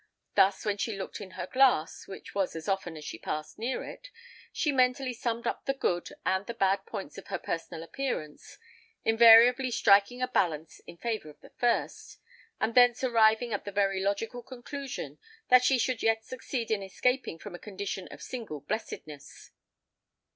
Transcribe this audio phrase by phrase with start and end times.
[0.33, 4.71] Thus, when she looked in her glass—which was as often as she passed near it—she
[4.71, 8.57] mentally summed up the good and the bad points of her personal appearance,
[9.05, 12.17] invariably striking a balance in favour of the first,
[12.59, 15.19] and thence arriving at the very logical conclusion
[15.49, 19.51] that she should yet succeed in escaping from a condition of single blessedness.